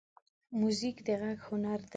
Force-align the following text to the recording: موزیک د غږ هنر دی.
موزیک 0.59 0.97
د 1.07 1.09
غږ 1.19 1.39
هنر 1.47 1.79
دی. 1.85 1.89